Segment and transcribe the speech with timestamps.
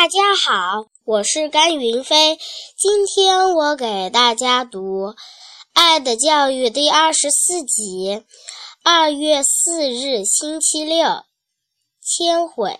[0.00, 2.38] 大家好，我是甘云飞。
[2.78, 5.08] 今天我给大家读
[5.74, 8.24] 《爱的教育》第二十四集。
[8.82, 11.24] 二月四日，星期六，
[12.00, 12.78] 千悔。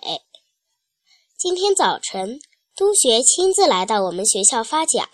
[1.37, 2.39] 今天早晨，
[2.75, 5.07] 督学亲自来到我们学校发奖。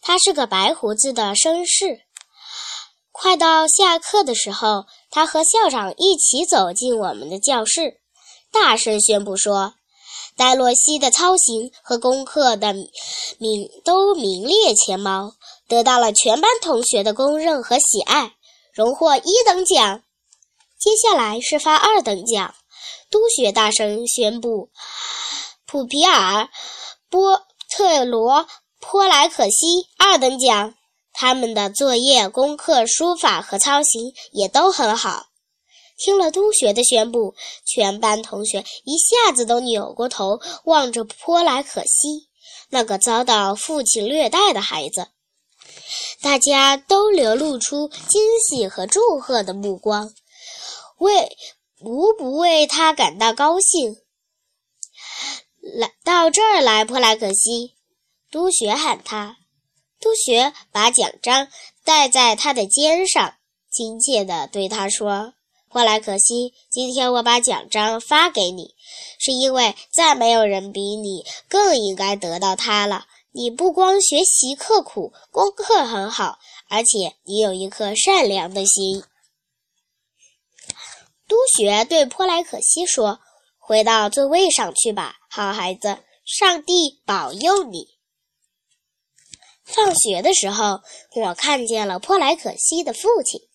[0.00, 2.02] 他是个白胡子的绅士。
[3.10, 8.00] 快到下课的时候，他和校长一起走进我们的教室，
[8.52, 9.74] 大声宣布说。
[10.36, 12.74] 戴洛西的操行和功课的
[13.38, 15.32] 名都名列前茅，
[15.66, 18.34] 得到了全班同学的公认和喜爱，
[18.72, 20.02] 荣获一等奖。
[20.78, 22.54] 接下来是发二等奖，
[23.10, 24.68] 督学大声宣布：
[25.66, 26.50] 普皮尔、
[27.08, 28.46] 波特罗、
[28.78, 30.74] 波莱可西二等奖，
[31.14, 35.24] 他们的作业、功课、书法和操行也都很好。
[35.96, 42.28] 听了督学的宣布，全班同学一下子都扭过头望着波莱可西，
[42.70, 45.08] 那个遭到父亲虐待的孩子。
[46.20, 50.12] 大家都流露出惊喜和祝贺的目光，
[50.98, 51.36] 为
[51.80, 53.96] 无不为他感到高兴。
[55.60, 57.74] 来到这儿来，波莱可西，
[58.30, 59.36] 督学喊他。
[59.98, 61.48] 督学把奖章
[61.84, 63.34] 戴在他的肩上，
[63.70, 65.32] 亲切地对他说。
[65.76, 68.74] 波莱可西，今天我把奖章发给你，
[69.18, 73.04] 是因为再没有人比你更应该得到它了。
[73.30, 76.38] 你不光学习刻苦，功课很好，
[76.70, 79.04] 而且你有一颗善良的心。
[81.28, 83.20] 督学对波莱可西说
[83.60, 87.88] ：“回到座位上去吧，好孩子，上帝保佑你。”
[89.62, 90.80] 放学的时候，
[91.16, 93.45] 我看见了波莱可西的父亲。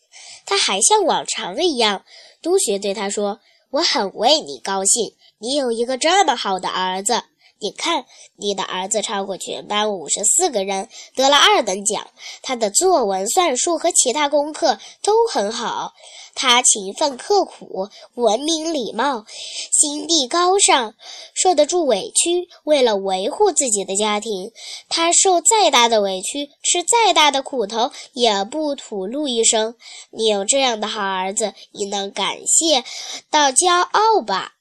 [0.45, 2.03] 他还像往常一样，
[2.41, 3.39] 督学对他说
[3.71, 7.23] ：“我很为你高兴，你有一个这么好的儿子。
[7.61, 8.05] 你看，
[8.37, 12.07] 你的儿子超过全班五十四个人，得了二等奖。
[12.41, 15.93] 他的作文、算术和其他功课都很好。”
[16.33, 19.25] 他勤奋刻苦，文明礼貌，
[19.69, 20.95] 心地高尚，
[21.35, 22.47] 受得住委屈。
[22.63, 24.49] 为了维护自己的家庭，
[24.87, 29.75] 他受再大的委屈，吃再大的苦头，也不吐露一声。
[30.09, 32.85] 你有这样的好儿子，你能感谢
[33.29, 34.53] 到骄傲吧？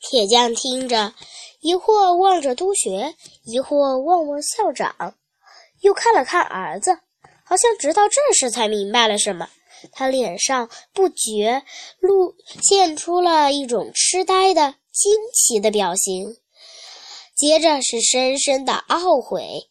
[0.00, 1.14] 铁匠听着，
[1.62, 3.14] 一会儿望着督学，
[3.44, 5.14] 一会儿望望校长，
[5.80, 6.98] 又看了看儿子，
[7.44, 9.48] 好像直到这时才明白了什么。
[9.92, 11.62] 他脸上不觉
[12.00, 16.36] 露现出了一种痴呆的惊奇的表情，
[17.36, 19.70] 接着是深深的懊悔，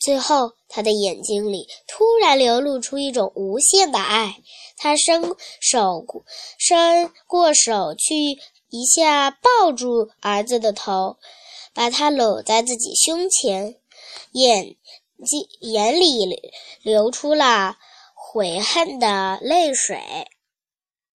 [0.00, 4.34] 最后他的眼睛里突然流露出一种无限的爱。
[4.76, 5.22] 他伸
[5.60, 6.04] 手
[6.56, 8.38] 伸过手去，
[8.70, 11.16] 一下抱住儿子的头，
[11.72, 13.76] 把他搂在自己胸前，
[14.32, 14.76] 眼
[15.24, 16.52] 睛眼里
[16.82, 17.76] 流出了。
[18.14, 20.28] 悔恨的泪水。